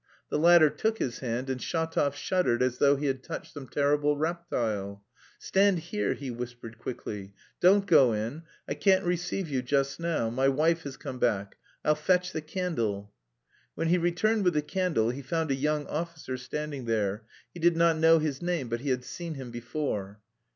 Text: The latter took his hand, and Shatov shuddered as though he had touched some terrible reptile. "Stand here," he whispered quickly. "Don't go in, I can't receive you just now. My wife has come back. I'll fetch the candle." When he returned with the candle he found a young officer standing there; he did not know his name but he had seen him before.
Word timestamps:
The 0.31 0.39
latter 0.39 0.71
took 0.71 0.97
his 0.97 1.19
hand, 1.19 1.47
and 1.47 1.61
Shatov 1.61 2.15
shuddered 2.15 2.63
as 2.63 2.79
though 2.79 2.95
he 2.95 3.05
had 3.05 3.21
touched 3.21 3.53
some 3.53 3.67
terrible 3.67 4.17
reptile. 4.17 5.03
"Stand 5.37 5.77
here," 5.77 6.15
he 6.15 6.31
whispered 6.31 6.79
quickly. 6.79 7.35
"Don't 7.59 7.85
go 7.85 8.11
in, 8.11 8.41
I 8.67 8.73
can't 8.73 9.05
receive 9.05 9.47
you 9.47 9.61
just 9.61 9.99
now. 9.99 10.31
My 10.31 10.47
wife 10.47 10.81
has 10.85 10.97
come 10.97 11.19
back. 11.19 11.55
I'll 11.85 11.93
fetch 11.93 12.31
the 12.33 12.41
candle." 12.41 13.13
When 13.75 13.89
he 13.89 13.99
returned 13.99 14.43
with 14.43 14.55
the 14.55 14.63
candle 14.63 15.11
he 15.11 15.21
found 15.21 15.51
a 15.51 15.55
young 15.55 15.85
officer 15.85 16.35
standing 16.35 16.85
there; 16.85 17.25
he 17.53 17.59
did 17.59 17.77
not 17.77 17.95
know 17.99 18.17
his 18.17 18.41
name 18.41 18.69
but 18.69 18.81
he 18.81 18.89
had 18.89 19.03
seen 19.03 19.35
him 19.35 19.51
before. 19.51 20.19